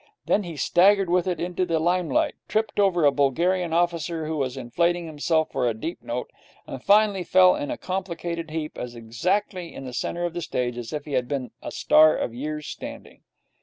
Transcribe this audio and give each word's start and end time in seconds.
Then 0.25 0.41
he 0.41 0.57
staggered 0.57 1.11
with 1.11 1.27
it 1.27 1.39
into 1.39 1.63
the 1.63 1.77
limelight, 1.77 2.33
tripped 2.47 2.79
over 2.79 3.05
a 3.05 3.11
Bulgarian 3.11 3.71
officer 3.71 4.25
who 4.25 4.35
was 4.35 4.57
inflating 4.57 5.05
himself 5.05 5.51
for 5.51 5.69
a 5.69 5.75
deep 5.75 6.01
note, 6.01 6.31
and 6.65 6.83
finally 6.83 7.23
fell 7.23 7.55
in 7.55 7.69
a 7.69 7.77
complicated 7.77 8.49
heap 8.49 8.79
as 8.79 8.95
exactly 8.95 9.71
in 9.71 9.85
the 9.85 9.93
centre 9.93 10.25
of 10.25 10.33
the 10.33 10.41
stage 10.41 10.75
as 10.75 10.91
if 10.91 11.05
he 11.05 11.11
had 11.11 11.27
been 11.27 11.51
a 11.61 11.71
star 11.71 12.17
of 12.17 12.33
years' 12.33 12.65
standing. 12.65 13.21